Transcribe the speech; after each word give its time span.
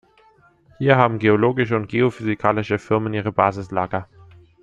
Hier 0.79 0.97
haben 0.97 1.19
geologische 1.19 1.75
und 1.75 1.87
geophysikalische 1.87 2.79
Firmen 2.79 3.13
ihre 3.13 3.31
Basislager. 3.31 4.09